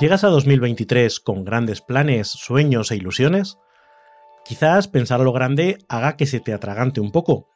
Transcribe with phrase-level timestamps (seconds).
[0.00, 3.58] ¿Llegas a 2023 con grandes planes, sueños e ilusiones?
[4.46, 7.50] Quizás pensar a lo grande haga que se te atragante un poco.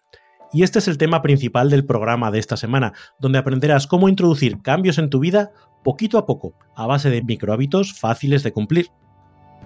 [0.53, 4.61] Y este es el tema principal del programa de esta semana, donde aprenderás cómo introducir
[4.61, 8.89] cambios en tu vida poquito a poco, a base de microhábitos fáciles de cumplir.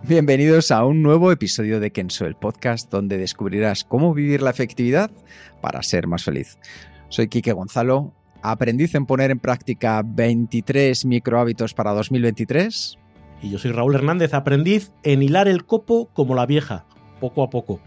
[0.04, 5.10] Bienvenidos a un nuevo episodio de Kenso, el podcast donde descubrirás cómo vivir la efectividad
[5.60, 6.60] para ser más feliz.
[7.09, 12.99] Soy Quique Gonzalo, aprendiz en poner en práctica 23 microhábitos para 2023.
[13.43, 16.87] Y yo soy Raúl Hernández, aprendiz en hilar el copo como la vieja,
[17.21, 17.81] poco a poco.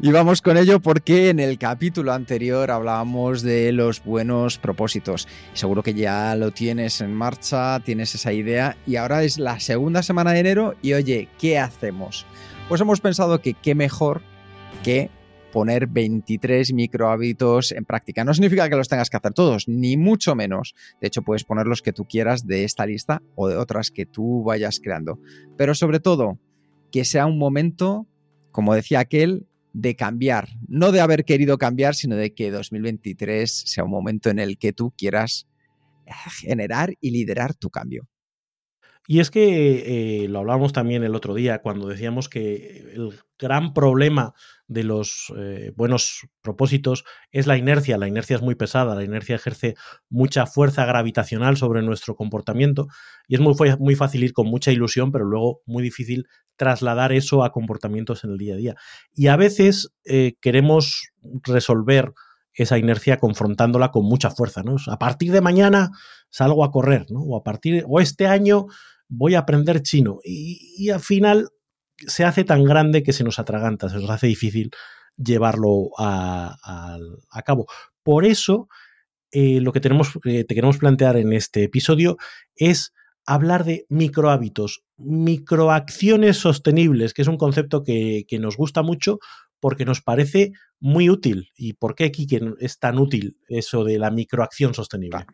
[0.00, 5.28] Y vamos con ello porque en el capítulo anterior hablábamos de los buenos propósitos.
[5.52, 10.02] Seguro que ya lo tienes en marcha, tienes esa idea y ahora es la segunda
[10.02, 12.26] semana de enero y oye, ¿qué hacemos?
[12.68, 14.22] Pues hemos pensado que qué mejor
[14.82, 15.10] que
[15.54, 18.24] poner 23 microhábitos en práctica.
[18.24, 20.74] No significa que los tengas que hacer todos, ni mucho menos.
[21.00, 24.04] De hecho, puedes poner los que tú quieras de esta lista o de otras que
[24.04, 25.20] tú vayas creando.
[25.56, 26.40] Pero sobre todo,
[26.90, 28.08] que sea un momento,
[28.50, 33.84] como decía aquel, de cambiar, no de haber querido cambiar, sino de que 2023 sea
[33.84, 35.46] un momento en el que tú quieras
[36.04, 36.10] eh,
[36.40, 38.08] generar y liderar tu cambio.
[39.06, 43.74] Y es que eh, lo hablábamos también el otro día cuando decíamos que el gran
[43.74, 44.32] problema
[44.66, 47.98] de los eh, buenos propósitos es la inercia.
[47.98, 49.74] La inercia es muy pesada, la inercia ejerce
[50.08, 52.86] mucha fuerza gravitacional sobre nuestro comportamiento
[53.28, 56.26] y es muy, muy fácil ir con mucha ilusión, pero luego muy difícil
[56.56, 58.74] trasladar eso a comportamientos en el día a día.
[59.14, 61.10] Y a veces eh, queremos
[61.42, 62.12] resolver
[62.54, 64.76] esa inercia confrontándola con mucha fuerza, ¿no?
[64.86, 65.90] A partir de mañana
[66.30, 67.20] salgo a correr, ¿no?
[67.20, 68.66] O a partir, o este año
[69.08, 70.18] voy a aprender chino.
[70.24, 71.48] Y, al final
[71.96, 74.70] se hace tan grande que se nos atraganta, se nos hace difícil
[75.16, 76.56] llevarlo a,
[77.30, 77.66] a, cabo.
[78.02, 78.68] Por eso,
[79.30, 82.16] eh, lo que tenemos, te queremos plantear en este episodio
[82.56, 82.92] es
[83.26, 89.18] hablar de microhábitos, microacciones sostenibles, que es un concepto que, que, nos gusta mucho
[89.60, 91.50] porque nos parece muy útil.
[91.56, 92.26] ¿Y por qué aquí
[92.58, 95.24] es tan útil eso de la microacción sostenible?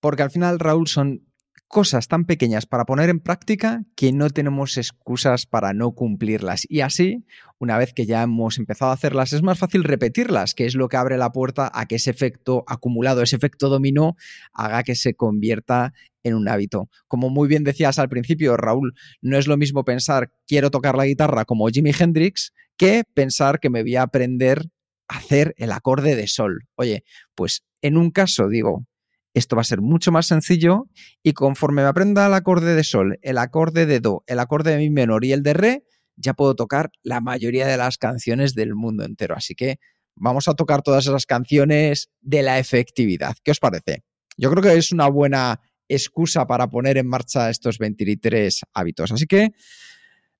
[0.00, 1.29] Porque al final, Raúl, son
[1.70, 6.66] cosas tan pequeñas para poner en práctica que no tenemos excusas para no cumplirlas.
[6.68, 7.24] Y así,
[7.60, 10.88] una vez que ya hemos empezado a hacerlas, es más fácil repetirlas, que es lo
[10.88, 14.16] que abre la puerta a que ese efecto acumulado, ese efecto dominó,
[14.52, 15.92] haga que se convierta
[16.24, 16.90] en un hábito.
[17.06, 21.06] Como muy bien decías al principio, Raúl, no es lo mismo pensar quiero tocar la
[21.06, 24.66] guitarra como Jimi Hendrix que pensar que me voy a aprender
[25.06, 26.66] a hacer el acorde de sol.
[26.74, 27.04] Oye,
[27.36, 28.86] pues en un caso digo,
[29.34, 30.88] esto va a ser mucho más sencillo
[31.22, 34.78] y conforme me aprenda el acorde de sol, el acorde de do, el acorde de
[34.78, 35.84] mi menor y el de re,
[36.16, 39.34] ya puedo tocar la mayoría de las canciones del mundo entero.
[39.36, 39.78] Así que
[40.16, 43.36] vamos a tocar todas esas canciones de la efectividad.
[43.42, 44.02] ¿Qué os parece?
[44.36, 49.12] Yo creo que es una buena excusa para poner en marcha estos 23 hábitos.
[49.12, 49.50] Así que,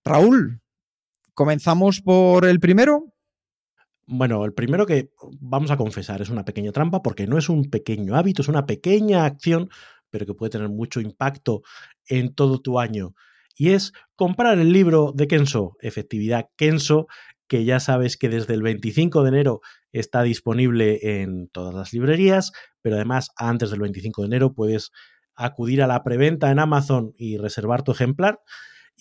[0.04, 0.60] Raúl,
[1.34, 3.12] comenzamos por el primero.
[4.12, 7.70] Bueno, el primero que vamos a confesar es una pequeña trampa porque no es un
[7.70, 9.70] pequeño hábito, es una pequeña acción,
[10.10, 11.62] pero que puede tener mucho impacto
[12.08, 13.14] en todo tu año.
[13.54, 17.06] Y es comprar el libro de Kenso, Efectividad Kenso,
[17.46, 19.60] que ya sabes que desde el 25 de enero
[19.92, 22.50] está disponible en todas las librerías,
[22.82, 24.90] pero además antes del 25 de enero puedes
[25.36, 28.40] acudir a la preventa en Amazon y reservar tu ejemplar.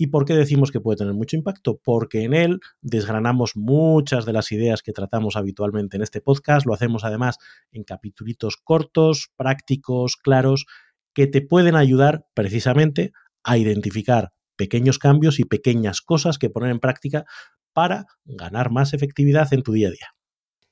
[0.02, 1.78] ¿Y por qué decimos que puede tener mucho impacto?
[1.84, 6.66] Porque en él desgranamos muchas de las ideas que tratamos habitualmente en este podcast.
[6.66, 7.38] Lo hacemos además
[7.74, 10.68] en capítulos cortos, prácticos, claros,
[11.14, 13.12] que te pueden ayudar precisamente
[13.44, 17.26] a identificar pequeños cambios y pequeñas cosas que poner en práctica
[17.74, 20.16] para ganar más efectividad en tu día a día.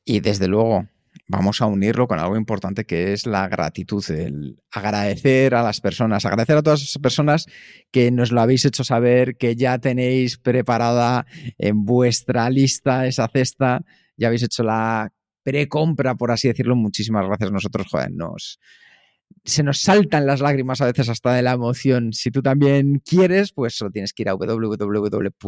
[0.06, 0.88] Y desde luego,
[1.28, 6.26] vamos a unirlo con algo importante que es la gratitud, el agradecer a las personas,
[6.26, 7.46] agradecer a todas esas personas
[7.92, 11.26] que nos lo habéis hecho saber, que ya tenéis preparada
[11.58, 13.82] en vuestra lista esa cesta,
[14.16, 15.12] ya habéis hecho la
[15.44, 16.76] precompra, por así decirlo.
[16.76, 17.52] Muchísimas gracias.
[17.52, 18.60] Nosotros, joder, nos
[19.44, 22.12] se nos saltan las lágrimas a veces hasta de la emoción.
[22.14, 25.44] Si tú también quieres, pues solo tienes que ir a www.kenso.es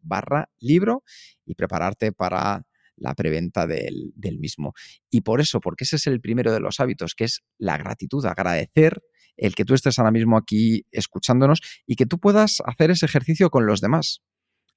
[0.00, 1.04] barra libro
[1.44, 2.64] y prepararte para
[2.96, 4.72] la preventa del, mismo.
[5.10, 8.24] Y por eso, porque ese es el primero de los hábitos, que es la gratitud,
[8.26, 9.02] agradecer
[9.36, 13.50] el que tú estés ahora mismo aquí escuchándonos y que tú puedas hacer ese ejercicio
[13.50, 14.22] con los demás.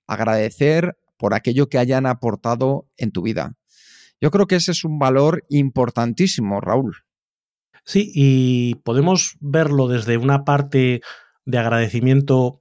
[0.08, 3.54] Agradecer por aquello que hayan aportado en tu vida.
[4.22, 6.96] Yo creo que ese es un valor importantísimo, Raúl.
[7.84, 11.02] Sí, y podemos verlo desde una parte
[11.46, 12.60] de agradecimiento,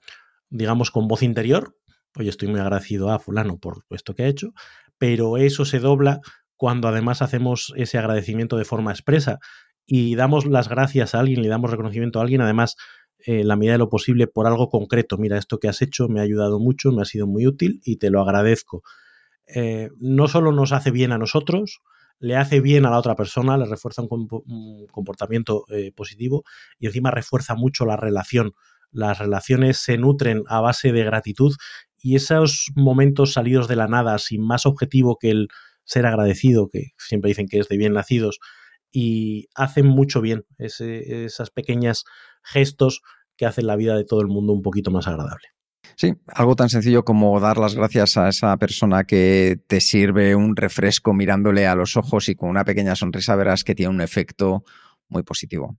[0.50, 1.76] digamos, con voz interior.
[2.16, 4.52] Oye, estoy muy agradecido a fulano por esto que ha hecho,
[4.98, 6.20] pero eso se dobla
[6.56, 9.38] cuando además hacemos ese agradecimiento de forma expresa
[9.86, 12.76] y damos las gracias a alguien, le damos reconocimiento a alguien, además,
[13.18, 15.18] en la medida de lo posible, por algo concreto.
[15.18, 17.96] Mira, esto que has hecho me ha ayudado mucho, me ha sido muy útil y
[17.96, 18.82] te lo agradezco.
[19.46, 21.80] Eh, no solo nos hace bien a nosotros,
[22.18, 26.44] le hace bien a la otra persona, le refuerza un, comportamiento eh, positivo
[26.78, 28.52] y encima refuerza mucho la relación.
[28.94, 31.54] Las relaciones se nutren a base de gratitud
[31.98, 35.48] y esos momentos salidos de la nada, sin más objetivo que el
[35.84, 38.38] ser agradecido, que siempre dicen que es de bien nacidos,
[38.90, 42.04] y hacen mucho bien ese, esas pequeñas
[42.42, 43.02] gestos
[43.36, 45.48] que hacen la vida de todo el mundo un poquito más agradable.
[45.96, 50.56] Sí, algo tan sencillo como dar las gracias a esa persona que te sirve un
[50.56, 54.64] refresco mirándole a los ojos y con una pequeña sonrisa verás que tiene un efecto
[55.14, 55.78] muy positivo.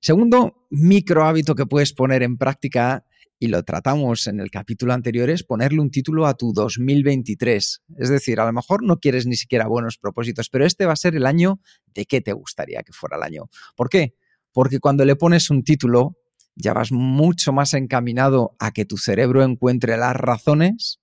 [0.00, 3.04] Segundo micro hábito que puedes poner en práctica
[3.38, 7.82] y lo tratamos en el capítulo anterior, es ponerle un título a tu 2023.
[7.98, 10.96] Es decir, a lo mejor no quieres ni siquiera buenos propósitos, pero este va a
[10.96, 11.60] ser el año
[11.94, 13.50] de qué te gustaría que fuera el año.
[13.76, 14.14] ¿Por qué?
[14.52, 16.16] Porque cuando le pones un título,
[16.54, 21.00] ya vas mucho más encaminado a que tu cerebro encuentre las razones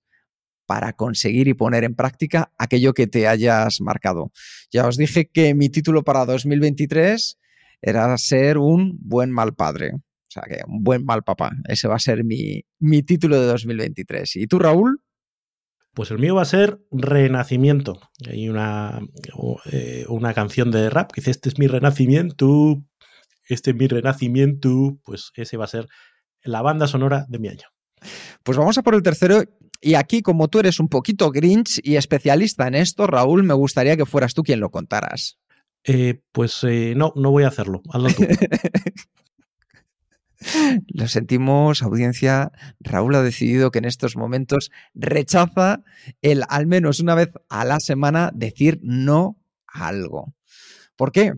[0.66, 4.32] para conseguir y poner en práctica aquello que te hayas marcado.
[4.70, 7.38] Ya os dije que mi título para 2023
[7.82, 9.92] era ser un buen mal padre.
[9.94, 11.50] O sea, que un buen mal papá.
[11.68, 14.36] Ese va a ser mi, mi título de 2023.
[14.36, 15.02] ¿Y tú, Raúl?
[15.92, 18.00] Pues el mío va a ser Renacimiento.
[18.26, 19.00] Hay una,
[19.70, 22.82] eh, una canción de rap que dice, este es mi renacimiento,
[23.46, 24.98] este es mi renacimiento.
[25.04, 25.88] Pues ese va a ser
[26.42, 27.66] la banda sonora de mi año.
[28.42, 29.42] Pues vamos a por el tercero.
[29.82, 33.96] Y aquí, como tú eres un poquito grinch y especialista en esto, Raúl, me gustaría
[33.96, 35.38] que fueras tú quien lo contaras.
[35.84, 37.82] Eh, pues eh, no, no voy a hacerlo.
[37.92, 38.24] Hazlo tú.
[40.88, 42.52] Lo sentimos, audiencia.
[42.80, 45.82] Raúl ha decidido que en estos momentos rechaza
[46.20, 50.34] el al menos una vez a la semana decir no a algo.
[50.96, 51.34] ¿Por qué?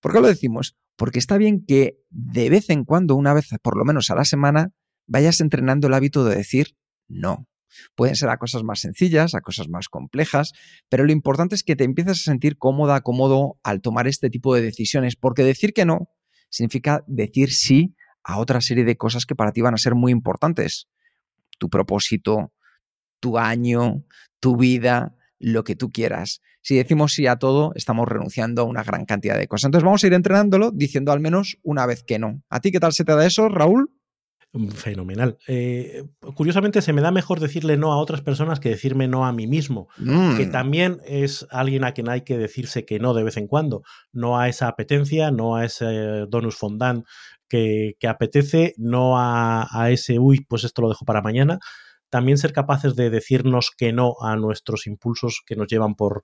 [0.00, 0.76] ¿Por qué lo decimos?
[0.96, 4.24] Porque está bien que de vez en cuando, una vez por lo menos a la
[4.24, 4.72] semana,
[5.06, 6.76] vayas entrenando el hábito de decir
[7.08, 7.46] no.
[7.94, 10.52] Pueden ser a cosas más sencillas, a cosas más complejas,
[10.88, 14.54] pero lo importante es que te empieces a sentir cómoda, cómodo al tomar este tipo
[14.54, 16.08] de decisiones, porque decir que no
[16.50, 17.94] significa decir sí
[18.24, 20.88] a otra serie de cosas que para ti van a ser muy importantes.
[21.58, 22.52] Tu propósito,
[23.20, 24.04] tu año,
[24.40, 26.40] tu vida, lo que tú quieras.
[26.60, 29.68] Si decimos sí a todo, estamos renunciando a una gran cantidad de cosas.
[29.68, 32.42] Entonces vamos a ir entrenándolo diciendo al menos una vez que no.
[32.50, 33.90] ¿A ti qué tal se te da eso, Raúl?
[34.52, 35.38] Mm, fenomenal.
[35.46, 36.04] Eh,
[36.34, 39.46] curiosamente, se me da mejor decirle no a otras personas que decirme no a mí
[39.46, 40.50] mismo, que mm.
[40.50, 44.38] también es alguien a quien hay que decirse que no de vez en cuando, no
[44.38, 47.04] a esa apetencia, no a ese donus fondant
[47.48, 51.58] que, apetece, no a, ese, uy, pues esto lo dejo para mañana.
[52.10, 56.22] También ser capaces de decirnos que no a nuestros impulsos que nos llevan por,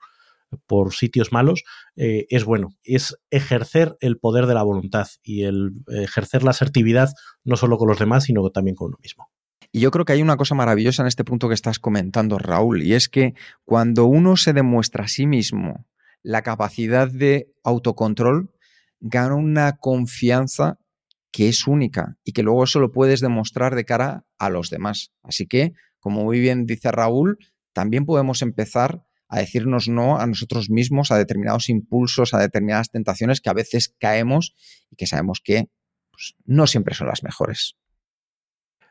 [0.67, 1.65] por sitios malos
[1.97, 2.71] eh, es bueno.
[2.83, 7.11] Es ejercer el poder de la voluntad y el ejercer la asertividad
[7.45, 9.29] no solo con los demás, sino también con uno mismo.
[9.73, 12.83] Y yo creo que hay una cosa maravillosa en este punto que estás comentando, Raúl,
[12.85, 15.85] y es que cuando uno se demuestra a sí mismo
[16.23, 18.53] la capacidad de autocontrol,
[19.01, 20.79] gana una confianza
[21.33, 25.11] que es única y que luego eso lo puedes demostrar de cara a los demás.
[25.25, 27.39] Así que, como muy bien dice Raúl,
[27.73, 33.41] también podemos empezar a decirnos no a nosotros mismos, a determinados impulsos, a determinadas tentaciones
[33.41, 34.55] que a veces caemos
[34.91, 35.69] y que sabemos que
[36.11, 37.77] pues, no siempre son las mejores.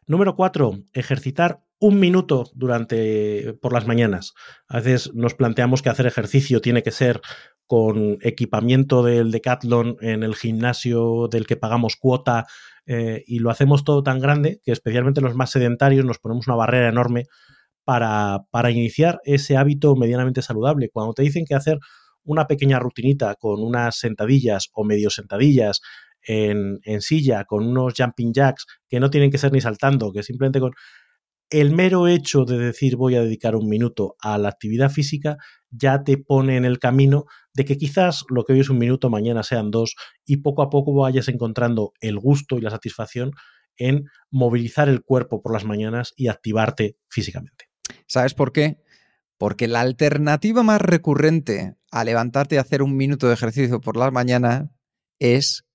[0.05, 4.33] Número cuatro, ejercitar un minuto durante por las mañanas.
[4.67, 7.21] A veces nos planteamos que hacer ejercicio tiene que ser
[7.67, 12.45] con equipamiento del Decathlon en el gimnasio del que pagamos cuota
[12.85, 16.57] eh, y lo hacemos todo tan grande que especialmente los más sedentarios nos ponemos una
[16.57, 17.25] barrera enorme
[17.83, 20.89] para, iniciar ese hábito medianamente saludable.
[20.89, 21.79] Cuando te dicen que hacer
[22.23, 25.81] una pequeña rutinita con unas sentadillas o medio sentadillas
[26.25, 30.23] en, en, silla, con unos jumping jacks que no tienen que ser ni saltando, que
[30.23, 30.71] simplemente con
[31.49, 35.37] el mero hecho de decir voy a dedicar un minuto a la actividad física
[35.69, 39.09] ya te pone en el camino de que quizás lo que hoy es un minuto,
[39.09, 43.31] mañana sean dos, y poco a poco vayas encontrando el gusto y la satisfacción
[43.77, 47.72] en movilizar el cuerpo por las mañanas y activarte físicamente.
[48.07, 48.81] ¿Sabes por qué?
[49.37, 54.11] Porque la alternativa más recurrente a levantarte y hacer un minuto de ejercicio por las
[54.11, 54.69] mañanas
[55.19, 55.65] es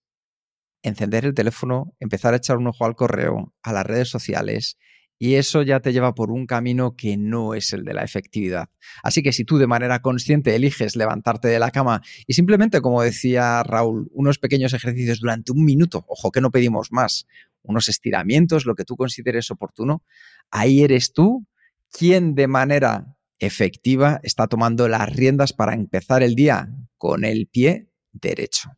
[0.82, 4.78] encender el teléfono, empezar a echar un ojo al correo, a las redes sociales,
[5.18, 8.68] y eso ya te lleva por un camino que no es el de la efectividad.
[9.02, 13.02] Así que si tú de manera consciente eliges levantarte de la cama y simplemente, como
[13.02, 17.26] decía Raúl, unos pequeños ejercicios durante un minuto, ojo que no pedimos más,
[17.62, 20.04] unos estiramientos, lo que tú consideres oportuno,
[20.52, 21.47] ahí eres tú
[21.90, 27.88] quien de manera efectiva está tomando las riendas para empezar el día con el pie
[28.12, 28.70] derecho.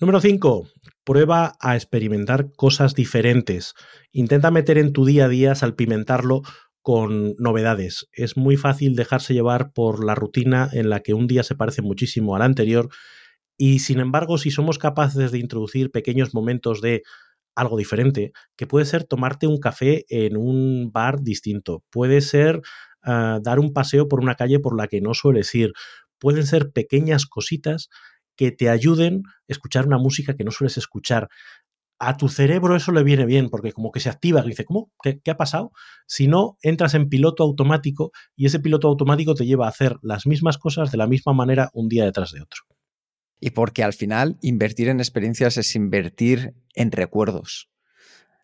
[0.00, 0.68] Número 5.
[1.04, 3.74] Prueba a experimentar cosas diferentes.
[4.12, 6.42] Intenta meter en tu día a día, salpimentarlo
[6.82, 8.08] con novedades.
[8.12, 11.82] Es muy fácil dejarse llevar por la rutina en la que un día se parece
[11.82, 12.88] muchísimo al anterior
[13.58, 17.02] y sin embargo si somos capaces de introducir pequeños momentos de
[17.54, 22.60] algo diferente, que puede ser tomarte un café en un bar distinto, puede ser
[23.02, 25.72] ah, dar un paseo por una calle por la que no sueles ir,
[26.18, 27.88] pueden ser pequeñas cositas
[28.36, 31.28] que te ayuden a escuchar una música que no sueles escuchar.
[31.98, 34.90] A tu cerebro eso le viene bien, porque como que se activa y dice, ¿cómo?
[35.02, 35.72] ¿Qué, ¿Qué, ha pasado?
[36.06, 40.26] Si no, entras en piloto automático y ese piloto automático te lleva a hacer las
[40.26, 42.62] mismas cosas de la misma manera un día detrás de otro.
[43.40, 47.70] Y porque al final invertir en experiencias es invertir en recuerdos.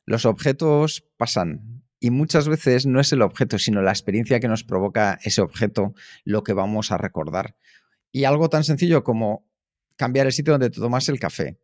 [0.07, 4.65] Los objetos pasan y muchas veces no es el objeto, sino la experiencia que nos
[4.65, 7.57] provoca ese objeto lo que vamos a recordar.
[8.13, 9.47] Y algo tan sencillo como
[9.97, 11.59] cambiar el sitio donde te tomas el café,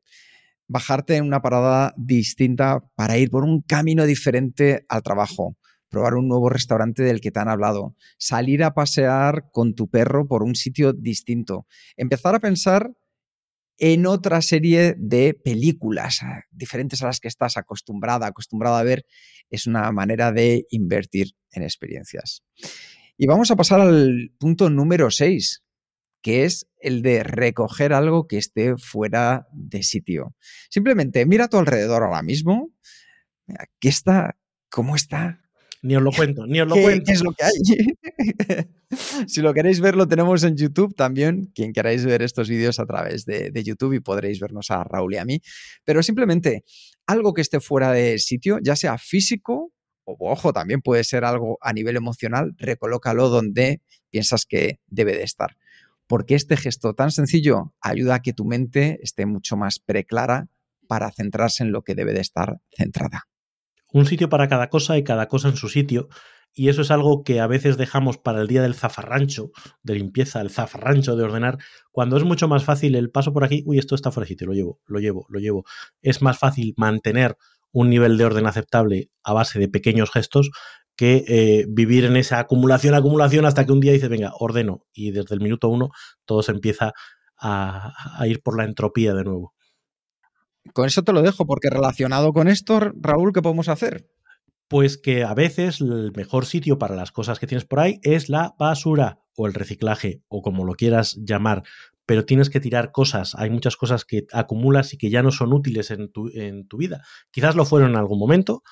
[0.68, 5.56] bajarte en una parada distinta para ir por un camino diferente al trabajo,
[5.88, 10.26] probar un nuevo restaurante del que te han hablado, salir a pasear con tu perro
[10.26, 12.92] por un sitio distinto, empezar a pensar
[13.84, 19.04] en otra serie de películas ah, diferentes a las que estás acostumbrada, acostumbrada a ver,
[19.50, 22.44] es una manera de invertir en experiencias.
[23.18, 25.64] Y vamos a pasar al punto número 6,
[26.22, 30.36] que es el de recoger algo que esté fuera de sitio.
[30.70, 32.72] Simplemente mira a tu alrededor ahora mismo.
[33.80, 34.38] ¿Qué está?
[34.70, 35.42] ¿Cómo está?
[35.82, 37.04] Ni os lo cuento, ni os lo cuento.
[37.06, 38.66] ¿Qué es lo que hay?
[39.26, 41.50] si lo queréis ver, lo tenemos en YouTube también.
[41.54, 45.14] Quien queráis ver estos vídeos a través de, de, YouTube y podréis vernos a Raúl
[45.14, 45.40] y a mí.
[45.84, 46.64] Pero simplemente
[47.06, 49.72] algo que esté fuera de sitio, ya sea físico
[50.04, 55.24] o, ojo, también puede ser algo a nivel emocional, recolócalo donde piensas que debe de
[55.24, 55.56] estar
[56.12, 60.48] porque este gesto tan sencillo ayuda a que tu mente esté mucho más preclara
[60.86, 63.28] para centrarse en lo que debe de estar centrada.
[63.92, 66.08] Un sitio para cada cosa y cada cosa en su sitio.
[66.54, 70.40] Y eso es algo que a veces dejamos para el día del zafarrancho, de limpieza,
[70.40, 71.58] el zafarrancho de ordenar,
[71.90, 74.46] cuando es mucho más fácil el paso por aquí, uy, esto está fuera de sitio,
[74.46, 75.64] lo llevo, lo llevo, lo llevo.
[76.02, 77.36] Es más fácil mantener
[77.70, 80.50] un nivel de orden aceptable a base de pequeños gestos
[80.94, 85.10] que eh, vivir en esa acumulación, acumulación, hasta que un día dices, venga, ordeno, y
[85.10, 85.88] desde el minuto uno
[86.26, 86.92] todo se empieza
[87.38, 89.54] a, a ir por la entropía de nuevo.
[90.72, 94.08] Con eso te lo dejo, porque relacionado con esto, Raúl, ¿qué podemos hacer?
[94.68, 98.28] Pues que a veces el mejor sitio para las cosas que tienes por ahí es
[98.28, 101.62] la basura o el reciclaje o como lo quieras llamar,
[102.06, 103.34] pero tienes que tirar cosas.
[103.34, 106.78] Hay muchas cosas que acumulas y que ya no son útiles en tu, en tu
[106.78, 107.02] vida.
[107.30, 108.62] Quizás lo fueron en algún momento,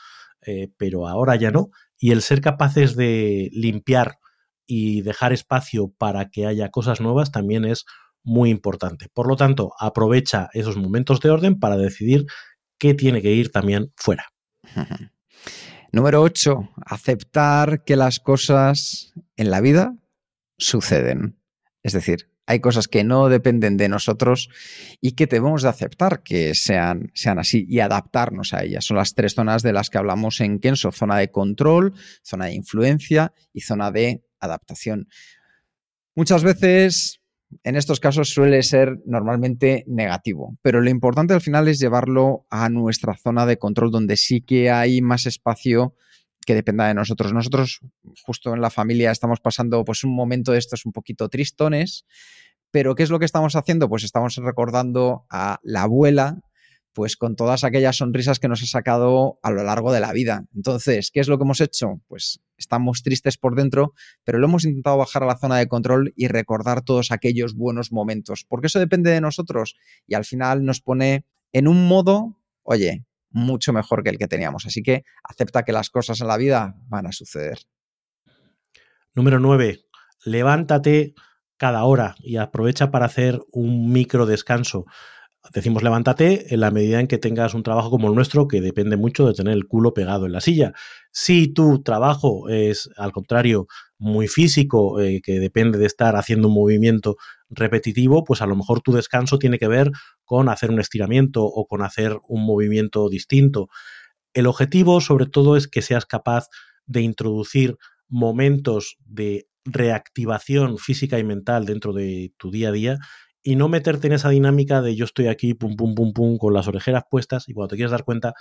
[0.46, 1.70] eh, pero ahora ya no
[2.00, 4.18] y el ser capaces de limpiar
[4.66, 7.84] y dejar espacio para que haya cosas nuevas también es
[8.22, 9.08] muy importante.
[9.12, 12.26] Por lo tanto, aprovecha esos momentos de orden para decidir
[12.78, 14.26] qué tiene que ir también fuera.
[15.92, 16.70] Número 8.
[16.86, 19.96] Aceptar que las cosas en la vida
[20.56, 21.40] suceden.
[21.82, 24.48] Es decir, hay cosas que no dependen de nosotros
[25.00, 28.84] y que debemos de aceptar que sean, sean así y adaptarnos a ellas.
[28.84, 32.54] Son las tres zonas de las que hablamos en Kenso, zona de control, zona de
[32.54, 35.08] influencia y zona de adaptación.
[36.16, 37.19] Muchas veces
[37.64, 42.68] en estos casos suele ser normalmente negativo, pero lo importante al final es llevarlo a
[42.68, 45.94] nuestra zona de control donde sí que hay más espacio
[46.46, 47.32] que dependa de nosotros.
[47.32, 47.80] Nosotros,
[48.24, 52.06] justo en la familia, estamos pasando pues un momento de estos un poquito tristones,
[52.70, 53.88] pero ¿qué es lo que estamos haciendo?
[53.88, 56.40] Pues estamos recordando a la abuela,
[56.92, 60.44] pues con todas aquellas sonrisas que nos ha sacado a lo largo de la vida.
[60.54, 62.00] Entonces, ¿qué es lo que hemos hecho?
[62.08, 63.94] Pues estamos tristes por dentro,
[64.24, 67.92] pero lo hemos intentado bajar a la zona de control y recordar todos aquellos buenos
[67.92, 73.04] momentos, porque eso depende de nosotros y al final nos pone en un modo, oye,
[73.30, 74.66] mucho mejor que el que teníamos.
[74.66, 77.58] Así que acepta que las cosas en la vida van a suceder.
[79.14, 79.80] Número 9.
[80.24, 81.14] Levántate
[81.56, 84.86] cada hora y aprovecha para hacer un micro descanso.
[85.54, 88.98] Decimos levántate en la medida en que tengas un trabajo como el nuestro que depende
[88.98, 90.74] mucho de tener el culo pegado en la silla.
[91.12, 93.66] Si tu trabajo es, al contrario,
[93.98, 97.16] muy físico, eh, que depende de estar haciendo un movimiento
[97.48, 99.90] repetitivo, pues a lo mejor tu descanso tiene que ver
[100.24, 103.68] con hacer un estiramiento o con hacer un movimiento distinto.
[104.34, 106.48] El objetivo, sobre todo, es que seas capaz
[106.86, 107.76] de introducir
[108.08, 112.98] momentos de reactivación física y mental dentro de tu día a día
[113.42, 116.52] y no meterte en esa dinámica de yo estoy aquí, pum, pum, pum, pum, con
[116.52, 118.34] las orejeras puestas y cuando te quieres dar cuenta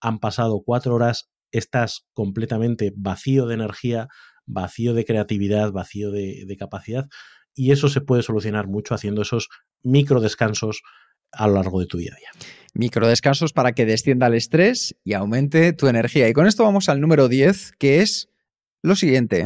[0.00, 4.08] han pasado cuatro horas, estás completamente vacío de energía,
[4.44, 7.06] vacío de creatividad, vacío de, capacidad
[7.54, 9.48] y eso se puede solucionar mucho haciendo esos
[9.82, 10.82] micro descansos
[11.32, 12.46] a lo largo de tu día a día.
[12.74, 16.28] Micro descansos para que descienda el estrés y aumente tu energía.
[16.28, 18.28] Y con esto vamos al número 10, que es
[18.82, 19.45] lo siguiente.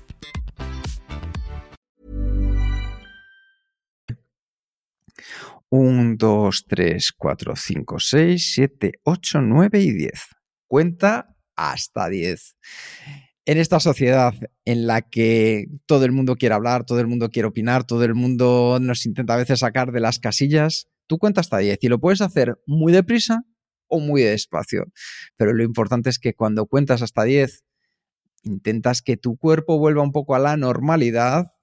[5.71, 10.11] 1, 2, 3, 4, 5, 6, 7, 8, 9 y 10.
[10.67, 12.57] Cuenta hasta 10.
[13.45, 14.33] En esta sociedad
[14.65, 18.15] en la que todo el mundo quiere hablar, todo el mundo quiere opinar, todo el
[18.15, 21.99] mundo nos intenta a veces sacar de las casillas, tú cuentas hasta 10 y lo
[21.99, 23.43] puedes hacer muy deprisa
[23.87, 24.91] o muy despacio.
[25.37, 27.63] Pero lo importante es que cuando cuentas hasta 10,
[28.43, 31.53] intentas que tu cuerpo vuelva un poco a la normalidad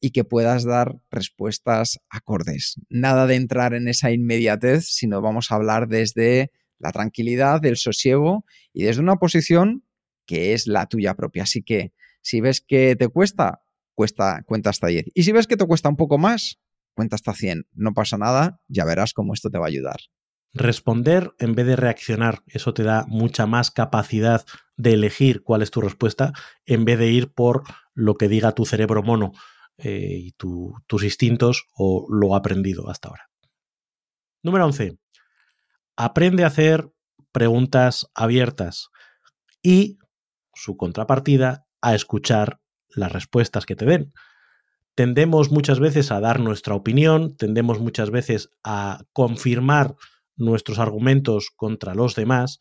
[0.00, 2.76] y que puedas dar respuestas acordes.
[2.88, 8.44] Nada de entrar en esa inmediatez, sino vamos a hablar desde la tranquilidad, del sosiego
[8.72, 9.84] y desde una posición
[10.26, 11.42] que es la tuya propia.
[11.42, 13.62] Así que si ves que te cuesta,
[13.94, 15.06] cuesta cuenta hasta 10.
[15.14, 16.58] Y si ves que te cuesta un poco más,
[16.94, 17.66] cuenta hasta 100.
[17.72, 20.00] No pasa nada, ya verás cómo esto te va a ayudar.
[20.52, 24.44] Responder en vez de reaccionar, eso te da mucha más capacidad
[24.76, 26.32] de elegir cuál es tu respuesta
[26.64, 27.62] en vez de ir por
[27.94, 29.32] lo que diga tu cerebro mono
[29.82, 33.30] eh, y tu- tus instintos o lo aprendido hasta ahora.
[34.42, 34.98] Número 11.
[35.96, 36.88] Aprende a hacer
[37.32, 38.88] preguntas abiertas
[39.62, 39.98] y
[40.54, 44.12] su contrapartida a escuchar las respuestas que te den.
[44.94, 49.94] Tendemos muchas veces a dar nuestra opinión, tendemos muchas veces a confirmar
[50.36, 52.60] nuestros argumentos contra los demás,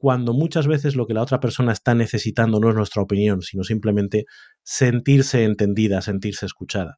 [0.00, 3.64] cuando muchas veces lo que la otra persona está necesitando no es nuestra opinión, sino
[3.64, 4.24] simplemente
[4.62, 6.96] sentirse entendida, sentirse escuchada.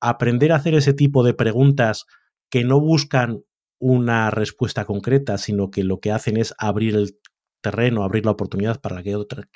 [0.00, 2.06] Aprender a hacer ese tipo de preguntas
[2.48, 3.42] que no buscan
[3.78, 7.18] una respuesta concreta, sino que lo que hacen es abrir el
[7.60, 9.12] terreno, abrir la oportunidad para que,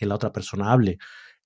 [0.06, 0.98] la otra persona hable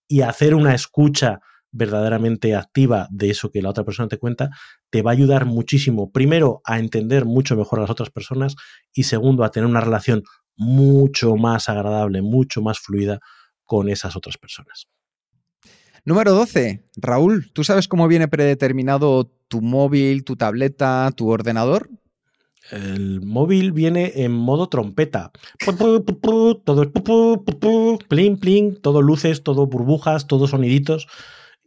[0.08, 1.38] y hacer una escucha
[1.70, 4.50] verdaderamente activa de eso que la otra persona te cuenta,
[4.90, 8.56] te va a ayudar muchísimo, primero, a entender mucho mejor a las otras personas
[8.92, 10.24] y segundo, a tener una relación
[10.58, 13.20] mucho más agradable, mucho más fluida
[13.64, 14.88] con esas otras personas.
[16.04, 16.84] Número 12.
[16.96, 21.88] Raúl, ¿tú sabes cómo viene predeterminado tu móvil, tu tableta, tu ordenador?
[22.70, 25.30] El móvil viene en modo trompeta.
[25.64, 26.04] Todo
[28.08, 31.06] plin, plin, todo luces, todo burbujas, todo soniditos.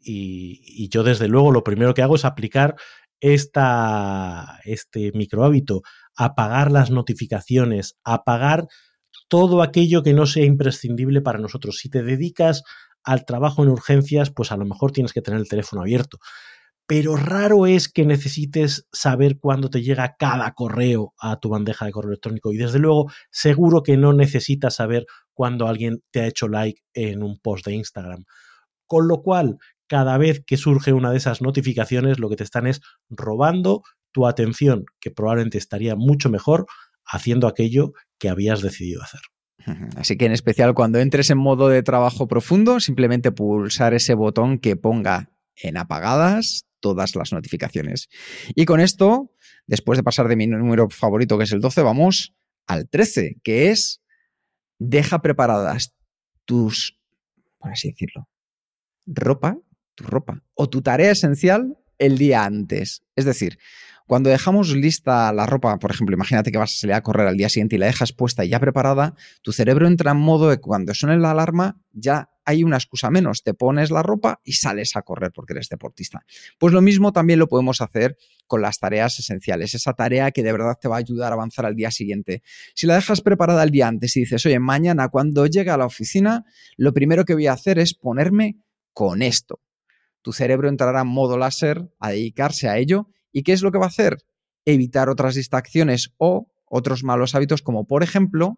[0.03, 2.75] Y, y yo, desde luego, lo primero que hago es aplicar
[3.19, 5.83] esta, este micro hábito,
[6.15, 8.67] apagar las notificaciones, apagar
[9.27, 11.77] todo aquello que no sea imprescindible para nosotros.
[11.77, 12.63] Si te dedicas
[13.03, 16.19] al trabajo en urgencias, pues a lo mejor tienes que tener el teléfono abierto
[16.91, 21.93] pero raro es que necesites saber cuándo te llega cada correo a tu bandeja de
[21.93, 22.51] correo electrónico.
[22.51, 27.23] Y desde luego, seguro que no necesitas saber cuándo alguien te ha hecho like en
[27.23, 28.25] un post de Instagram.
[28.87, 32.67] Con lo cual, cada vez que surge una de esas notificaciones, lo que te están
[32.67, 36.65] es robando tu atención, que probablemente estaría mucho mejor
[37.05, 39.21] haciendo aquello que habías decidido hacer.
[39.95, 44.57] Así que en especial cuando entres en modo de trabajo profundo, simplemente pulsar ese botón
[44.57, 48.09] que ponga en apagadas todas las notificaciones.
[48.55, 49.31] Y con esto,
[49.67, 52.33] después de pasar de mi número favorito, que es el 12, vamos
[52.65, 54.01] al 13, que es
[54.79, 55.93] deja preparadas
[56.45, 56.97] tus,
[57.59, 58.27] por así decirlo,
[59.05, 59.57] ropa,
[59.95, 63.03] tu ropa o tu tarea esencial el día antes.
[63.15, 63.59] Es decir,
[64.11, 67.37] cuando dejamos lista la ropa, por ejemplo, imagínate que vas a salir a correr al
[67.37, 70.59] día siguiente y la dejas puesta y ya preparada, tu cerebro entra en modo de
[70.59, 74.97] cuando suene la alarma ya hay una excusa menos, te pones la ropa y sales
[74.97, 76.25] a correr porque eres deportista.
[76.59, 80.51] Pues lo mismo también lo podemos hacer con las tareas esenciales, esa tarea que de
[80.51, 82.43] verdad te va a ayudar a avanzar al día siguiente.
[82.75, 85.85] Si la dejas preparada el día antes y dices, oye, mañana cuando llegue a la
[85.85, 86.43] oficina,
[86.75, 88.57] lo primero que voy a hacer es ponerme
[88.91, 89.61] con esto.
[90.21, 93.77] Tu cerebro entrará en modo láser a dedicarse a ello ¿Y qué es lo que
[93.77, 94.17] va a hacer?
[94.65, 98.57] Evitar otras distracciones o otros malos hábitos, como por ejemplo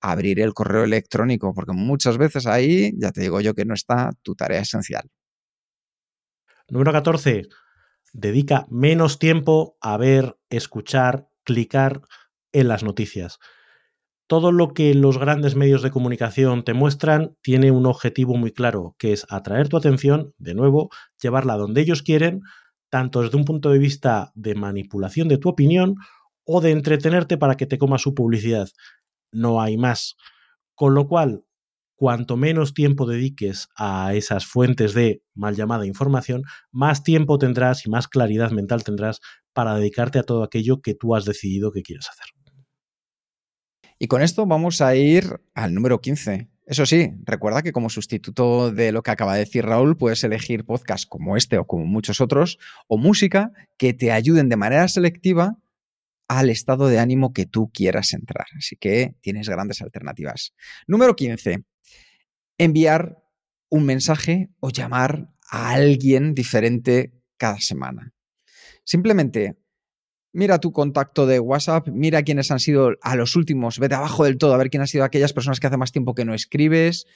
[0.00, 4.10] abrir el correo electrónico, porque muchas veces ahí ya te digo yo que no está
[4.22, 5.10] tu tarea esencial.
[6.68, 7.48] Número 14.
[8.12, 12.00] Dedica menos tiempo a ver, escuchar, clicar
[12.52, 13.38] en las noticias.
[14.26, 18.94] Todo lo que los grandes medios de comunicación te muestran tiene un objetivo muy claro,
[18.98, 22.42] que es atraer tu atención, de nuevo, llevarla donde ellos quieren,
[22.90, 25.96] tanto desde un punto de vista de manipulación de tu opinión
[26.44, 28.68] o de entretenerte para que te coma su publicidad.
[29.32, 30.16] No hay más.
[30.74, 31.44] Con lo cual,
[31.94, 37.90] cuanto menos tiempo dediques a esas fuentes de mal llamada información, más tiempo tendrás y
[37.90, 39.20] más claridad mental tendrás
[39.52, 42.26] para dedicarte a todo aquello que tú has decidido que quieres hacer.
[43.98, 48.70] Y con esto vamos a ir al número 15, eso sí, recuerda que como sustituto
[48.70, 52.20] de lo que acaba de decir Raúl, puedes elegir podcasts como este o como muchos
[52.20, 55.56] otros, o música que te ayuden de manera selectiva
[56.28, 58.46] al estado de ánimo que tú quieras entrar.
[58.56, 60.54] Así que tienes grandes alternativas.
[60.86, 61.64] Número 15.
[62.56, 63.16] Enviar
[63.68, 68.12] un mensaje o llamar a alguien diferente cada semana.
[68.84, 69.56] Simplemente
[70.32, 74.38] mira tu contacto de WhatsApp, mira quiénes han sido a los últimos, vete abajo del
[74.38, 77.06] todo a ver quién han sido aquellas personas que hace más tiempo que no escribes,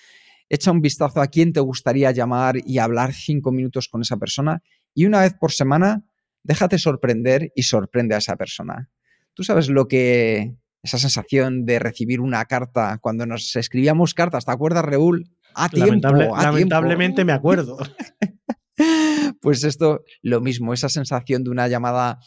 [0.48, 4.62] echa un vistazo a quién te gustaría llamar y hablar cinco minutos con esa persona
[4.94, 6.05] y una vez por semana
[6.42, 8.90] déjate sorprender y sorprende a esa persona.
[9.33, 14.53] Tú sabes lo que esa sensación de recibir una carta cuando nos escribíamos cartas, ¿te
[14.53, 15.31] acuerdas, Reúl?
[15.55, 17.79] A tiempo, lamentablemente me acuerdo.
[19.44, 22.18] pues esto, lo mismo, esa sensación de una llamada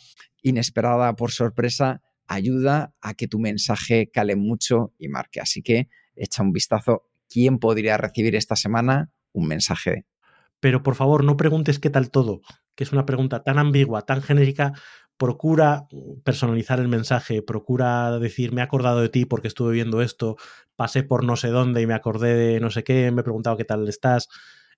[0.43, 5.41] inesperada por sorpresa ayuda a que tu mensaje cale mucho y marque.
[5.41, 7.08] Así que echa un vistazo.
[7.27, 10.06] ¿Quién podría recibir esta semana un mensaje?
[10.60, 12.41] Pero por favor, no preguntes qué tal todo,
[12.75, 14.73] que es una pregunta tan ambigua, tan genérica.
[15.17, 15.88] Procura
[16.23, 20.36] personalizar el mensaje, procura decir, me he acordado de ti porque estuve viendo esto,
[20.75, 23.58] pasé por no sé dónde y me acordé de no sé qué, me he preguntado
[23.58, 24.27] qué tal estás.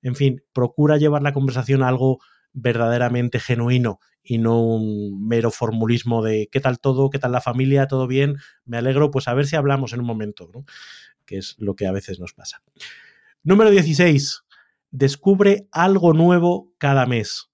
[0.02, 2.20] En fin, procura llevar la conversación a algo
[2.54, 7.88] verdaderamente genuino y no un mero formulismo de qué tal todo, qué tal la familia,
[7.88, 10.66] todo bien, me alegro, pues a ver si hablamos en un momento, ¿no?
[11.30, 12.64] que es lo que a veces nos pasa.
[13.44, 14.42] Número 16.
[14.90, 17.52] Descubre algo nuevo cada mes.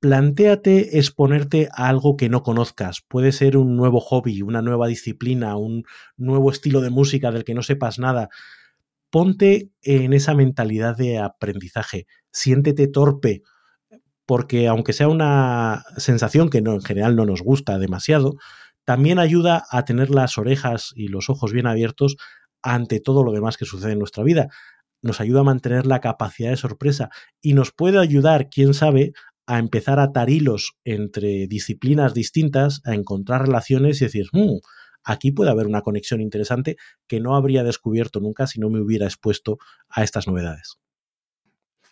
[0.00, 3.02] Plantéate exponerte a algo que no conozcas.
[3.06, 5.84] Puede ser un nuevo hobby, una nueva disciplina, un
[6.16, 8.28] nuevo estilo de música del que no sepas nada.
[9.10, 12.06] Ponte en esa mentalidad de aprendizaje.
[12.32, 13.42] Siéntete torpe
[14.26, 18.34] porque aunque sea una sensación que no, en general no nos gusta demasiado,
[18.84, 22.16] también ayuda a tener las orejas y los ojos bien abiertos
[22.62, 24.48] ante todo lo demás que sucede en nuestra vida.
[25.02, 29.12] Nos ayuda a mantener la capacidad de sorpresa y nos puede ayudar, quién sabe,
[29.46, 34.58] a empezar a atar hilos entre disciplinas distintas, a encontrar relaciones y decir, mm,
[35.06, 39.06] aquí puede haber una conexión interesante que no habría descubierto nunca si no me hubiera
[39.06, 40.78] expuesto a estas novedades.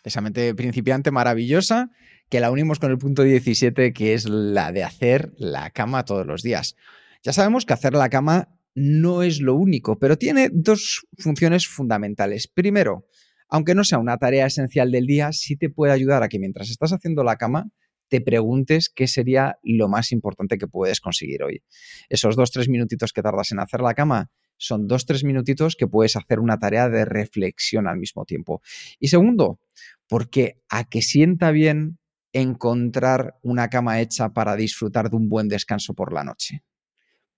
[0.03, 1.89] Esa mente principiante maravillosa
[2.29, 6.27] que la unimos con el punto 17, que es la de hacer la cama todos
[6.27, 6.75] los días.
[7.23, 12.47] Ya sabemos que hacer la cama no es lo único, pero tiene dos funciones fundamentales.
[12.47, 13.07] Primero,
[13.47, 16.69] aunque no sea una tarea esencial del día, sí te puede ayudar a que mientras
[16.69, 17.69] estás haciendo la cama,
[18.07, 21.63] te preguntes qué sería lo más importante que puedes conseguir hoy.
[22.09, 25.87] Esos dos, tres minutitos que tardas en hacer la cama son dos, tres minutitos que
[25.87, 28.61] puedes hacer una tarea de reflexión al mismo tiempo.
[28.99, 29.59] Y segundo,
[30.07, 31.99] porque a que sienta bien
[32.31, 36.63] encontrar una cama hecha para disfrutar de un buen descanso por la noche.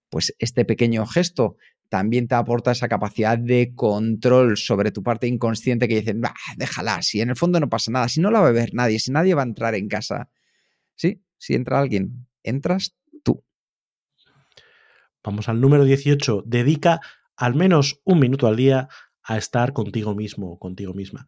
[0.10, 1.58] Pues este pequeño gesto
[1.90, 6.22] también te aporta esa capacidad de control sobre tu parte inconsciente que dicen,
[6.58, 9.00] déjala, si en el fondo no pasa nada, si no la va a ver nadie,
[9.00, 10.30] si nadie va a entrar en casa.
[10.98, 13.44] Sí, si entra alguien, entras tú.
[15.24, 16.44] Vamos al número 18.
[16.46, 17.00] Dedica
[17.36, 18.90] al menos un minuto al día
[19.24, 21.28] a estar contigo mismo o contigo misma.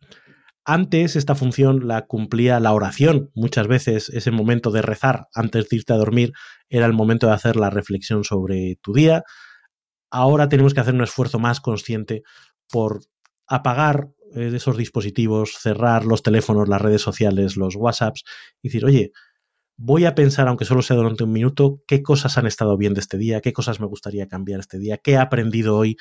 [0.66, 3.32] Antes esta función la cumplía la oración.
[3.36, 6.34] Muchas veces ese momento de rezar antes de irte a dormir
[6.68, 9.24] era el momento de hacer la reflexión sobre tu día.
[10.12, 12.24] Ahora tenemos que hacer un esfuerzo más consciente
[12.72, 13.02] por
[13.48, 18.24] apagar eh, esos dispositivos, cerrar los teléfonos, las redes sociales, los WhatsApps
[18.62, 19.12] y decir, oye,
[19.82, 23.00] voy a pensar, aunque solo sea durante un minuto, qué cosas han estado bien de
[23.00, 25.96] este día, qué cosas me gustaría cambiar este día, qué he aprendido hoy,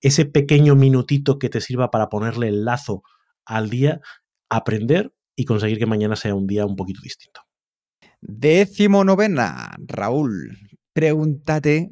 [0.00, 3.02] ese pequeño minutito que te sirva para ponerle el lazo
[3.44, 4.00] al día,
[4.48, 7.42] aprender y conseguir que mañana sea un día un poquito distinto.
[8.22, 10.56] Décimo novena, Raúl,
[10.94, 11.90] pregúntate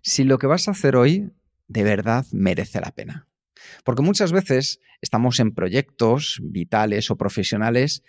[0.00, 1.30] si lo que vas a hacer hoy
[1.68, 3.28] de verdad merece la pena.
[3.84, 8.02] Porque muchas veces estamos en proyectos vitales o profesionales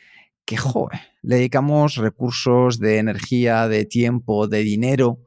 [0.51, 5.23] que, joder, le dedicamos recursos de energía, de tiempo, de dinero,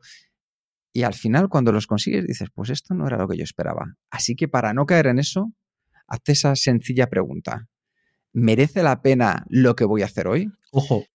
[0.92, 3.96] y al final cuando los consigues dices, pues esto no era lo que yo esperaba.
[4.10, 5.50] Así que para no caer en eso,
[6.08, 7.68] hazte esa sencilla pregunta.
[8.34, 10.52] ¿Merece la pena lo que voy a hacer hoy?
[10.72, 11.06] Ojo,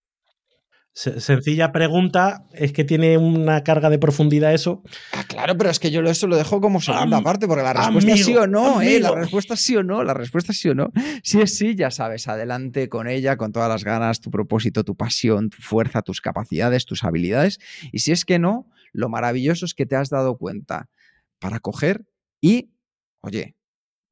[0.93, 4.83] sencilla pregunta, es que tiene una carga de profundidad eso.
[5.13, 8.13] Ah, claro, pero es que yo eso lo dejo como segunda parte, porque la respuesta
[8.13, 8.99] es sí o no, ¿eh?
[8.99, 10.91] La respuesta es sí o no, la respuesta es sí o no.
[11.23, 14.95] Si es sí, ya sabes, adelante con ella, con todas las ganas, tu propósito, tu
[14.95, 17.59] pasión, tu fuerza, tus capacidades, tus habilidades.
[17.91, 20.89] Y si es que no, lo maravilloso es que te has dado cuenta
[21.39, 22.05] para coger
[22.41, 22.71] y,
[23.21, 23.55] oye,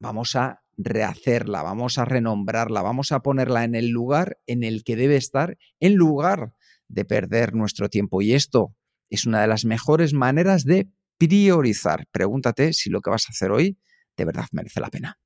[0.00, 4.96] vamos a rehacerla, vamos a renombrarla, vamos a ponerla en el lugar en el que
[4.96, 6.52] debe estar, en lugar
[6.88, 8.22] de perder nuestro tiempo.
[8.22, 8.74] Y esto
[9.10, 12.06] es una de las mejores maneras de priorizar.
[12.10, 13.78] Pregúntate si lo que vas a hacer hoy
[14.16, 15.18] de verdad merece la pena.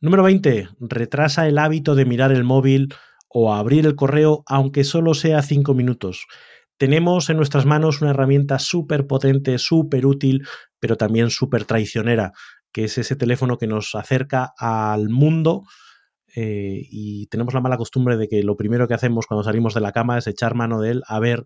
[0.00, 0.68] Número 20.
[0.80, 2.92] Retrasa el hábito de mirar el móvil
[3.28, 6.26] o abrir el correo aunque solo sea cinco minutos.
[6.76, 10.46] Tenemos en nuestras manos una herramienta súper potente, súper útil,
[10.80, 12.32] pero también súper traicionera,
[12.72, 15.62] que es ese teléfono que nos acerca al mundo
[16.34, 19.80] eh, y tenemos la mala costumbre de que lo primero que hacemos cuando salimos de
[19.80, 21.44] la cama es echar mano de él a ver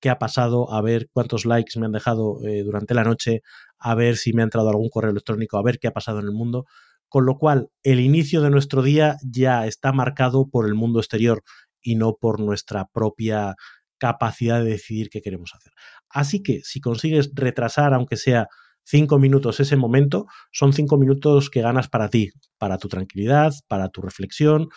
[0.00, 3.42] qué ha pasado, a ver cuántos likes me han dejado eh, durante la noche,
[3.78, 6.26] a ver si me ha entrado algún correo electrónico, a ver qué ha pasado en
[6.26, 6.66] el mundo.
[7.08, 11.42] Con lo cual, el inicio de nuestro día ya está marcado por el mundo exterior
[11.80, 13.54] y no por nuestra propia
[13.98, 15.72] capacidad de decidir qué queremos hacer.
[16.10, 18.48] Así que si consigues retrasar, aunque sea
[18.84, 23.88] cinco minutos ese momento, son cinco minutos que ganas para ti, para tu tranquilidad, para
[23.88, 24.68] tu reflexión,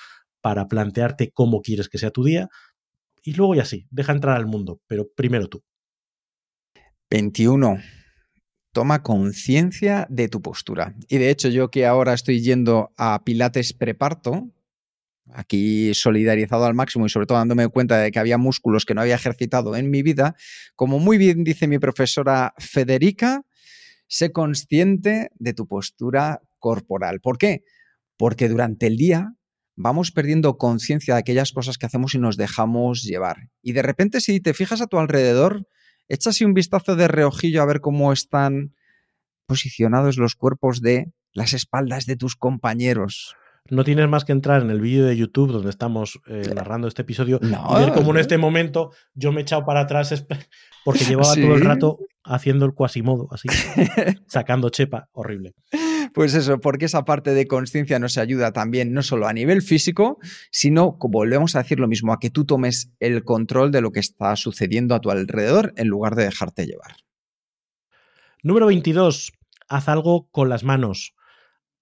[0.42, 2.50] para plantearte cómo quieres que sea tu día.
[3.24, 5.64] Y luego ya sí, deja entrar al mundo, pero primero tú.
[7.10, 7.78] 21.
[8.74, 10.96] Toma conciencia de tu postura.
[11.08, 14.52] Y de hecho, yo que ahora estoy yendo a Pilates preparto,
[15.34, 19.02] aquí solidarizado al máximo y sobre todo dándome cuenta de que había músculos que no
[19.02, 20.36] había ejercitado en mi vida,
[20.76, 23.42] como muy bien dice mi profesora Federica,
[24.08, 27.20] sé consciente de tu postura corporal.
[27.22, 27.64] ¿Por qué?
[28.18, 29.34] Porque durante el día
[29.76, 33.50] vamos perdiendo conciencia de aquellas cosas que hacemos y nos dejamos llevar.
[33.62, 35.68] Y de repente si te fijas a tu alrededor,
[36.10, 38.74] echas un vistazo de reojillo a ver cómo están
[39.46, 43.36] posicionados los cuerpos de las espaldas de tus compañeros.
[43.70, 47.02] No tienes más que entrar en el vídeo de YouTube donde estamos eh, narrando este
[47.02, 50.26] episodio y ver cómo en este momento yo me he echado para atrás
[50.86, 53.48] porque llevaba todo el rato haciendo el cuasimodo, así,
[54.28, 55.54] sacando chepa, horrible.
[56.14, 60.20] Pues eso, porque esa parte de conciencia nos ayuda también, no solo a nivel físico,
[60.52, 63.92] sino, como volvemos a decir lo mismo, a que tú tomes el control de lo
[63.92, 66.96] que está sucediendo a tu alrededor en lugar de dejarte llevar.
[68.44, 69.34] Número 22.
[69.70, 71.14] Haz algo con las manos.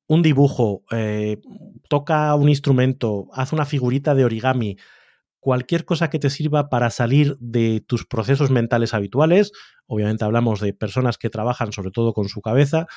[0.08, 1.38] Un dibujo, eh,
[1.90, 4.78] toca un instrumento, haz una figurita de origami,
[5.46, 9.52] cualquier cosa que te sirva para salir de tus procesos mentales habituales.
[9.86, 12.88] Obviamente hablamos de personas que trabajan sobre todo con su cabeza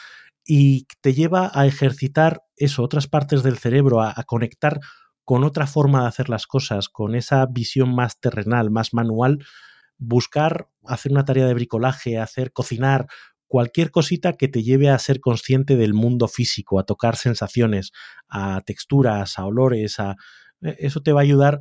[0.46, 4.80] y te lleva a ejercitar eso, otras partes del cerebro, a, a conectar
[5.26, 9.44] con otra forma de hacer las cosas, con esa visión más terrenal, más manual,
[9.98, 13.08] buscar hacer una tarea de bricolaje, hacer cocinar,
[13.46, 17.92] cualquier cosita que te lleve a ser consciente del mundo físico, a tocar sensaciones,
[18.26, 20.16] a texturas, a olores, a
[20.62, 21.60] e, eso te va a ayudar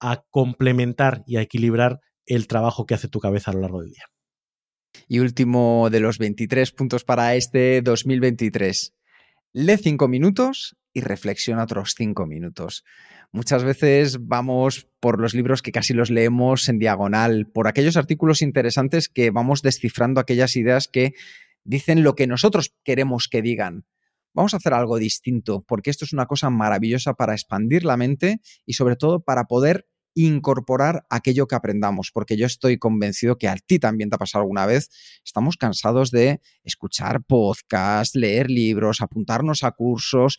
[0.00, 3.90] a complementar y a equilibrar el trabajo que hace tu cabeza a lo largo del
[3.90, 4.04] día.
[5.08, 8.94] Y último de los 23 puntos para este 2023.
[9.52, 12.84] Lee 5 minutos y reflexiona otros 5 minutos.
[13.32, 18.42] Muchas veces vamos por los libros que casi los leemos en diagonal, por aquellos artículos
[18.42, 21.12] interesantes que vamos descifrando aquellas ideas que
[21.64, 23.84] dicen lo que nosotros queremos que digan.
[24.34, 28.40] Vamos a hacer algo distinto, porque esto es una cosa maravillosa para expandir la mente
[28.64, 33.56] y sobre todo para poder incorporar aquello que aprendamos, porque yo estoy convencido que a
[33.56, 34.90] ti también te ha pasado alguna vez.
[35.24, 40.38] Estamos cansados de escuchar podcasts, leer libros, apuntarnos a cursos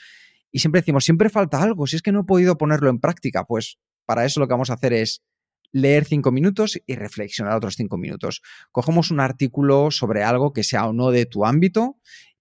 [0.51, 3.45] y siempre decimos, siempre falta algo, si es que no he podido ponerlo en práctica,
[3.45, 5.23] pues para eso lo que vamos a hacer es
[5.71, 8.41] leer cinco minutos y reflexionar otros cinco minutos.
[8.71, 11.97] Cogemos un artículo sobre algo que sea o no de tu ámbito,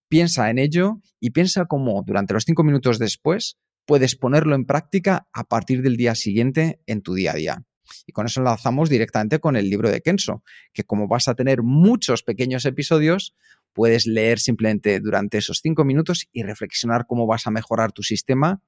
[0.09, 5.29] piensa en ello y piensa cómo durante los cinco minutos después puedes ponerlo en práctica
[5.33, 7.65] a partir del día siguiente en tu día a día.
[8.07, 11.63] Y con eso enlazamos directamente con el libro de Kenso, que como vas a tener
[11.63, 13.35] muchos pequeños episodios,
[13.73, 18.63] puedes leer simplemente durante esos cinco minutos y reflexionar cómo vas a mejorar tu sistema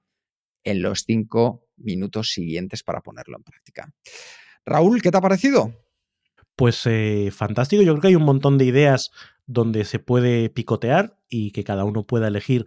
[0.65, 3.93] en los cinco minutos siguientes para ponerlo en práctica.
[4.65, 5.75] Raúl, ¿qué te ha parecido?
[6.57, 9.11] Pues eh, fantástico, yo creo que hay un montón de ideas
[9.45, 12.65] donde se puede picotear y que cada uno pueda elegir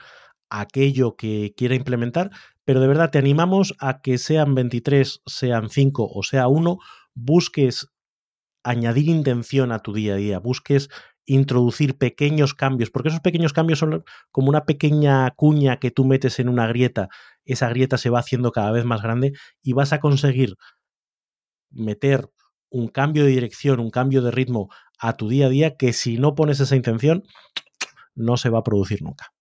[0.61, 2.29] aquello que quiera implementar,
[2.63, 6.77] pero de verdad te animamos a que sean 23, sean 5 o sea 1,
[7.15, 7.87] busques
[8.63, 10.89] añadir intención a tu día a día, busques
[11.25, 16.39] introducir pequeños cambios, porque esos pequeños cambios son como una pequeña cuña que tú metes
[16.39, 17.09] en una grieta,
[17.45, 20.55] esa grieta se va haciendo cada vez más grande y vas a conseguir
[21.71, 22.29] meter
[22.69, 26.17] un cambio de dirección, un cambio de ritmo a tu día a día que si
[26.17, 27.23] no pones esa intención
[28.15, 29.32] no se va a producir nunca.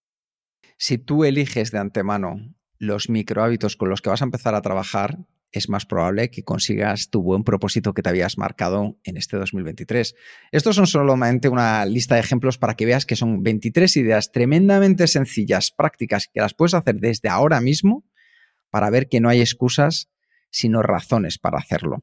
[0.84, 4.62] Si tú eliges de antemano los micro hábitos con los que vas a empezar a
[4.62, 5.16] trabajar,
[5.52, 10.16] es más probable que consigas tu buen propósito que te habías marcado en este 2023.
[10.50, 15.06] Estos son solamente una lista de ejemplos para que veas que son 23 ideas tremendamente
[15.06, 18.04] sencillas, prácticas, que las puedes hacer desde ahora mismo
[18.68, 20.10] para ver que no hay excusas,
[20.50, 22.02] sino razones para hacerlo.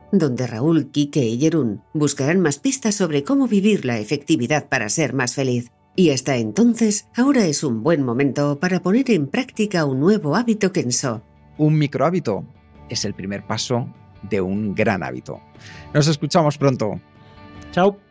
[0.11, 5.13] donde Raúl, Quique y Jerún buscarán más pistas sobre cómo vivir la efectividad para ser
[5.13, 5.71] más feliz.
[5.95, 10.71] Y hasta entonces, ahora es un buen momento para poner en práctica un nuevo hábito
[10.71, 11.21] Kenso.
[11.57, 12.45] Un micro hábito
[12.89, 13.87] es el primer paso
[14.29, 15.39] de un gran hábito.
[15.93, 16.99] Nos escuchamos pronto.
[17.71, 18.10] Chao.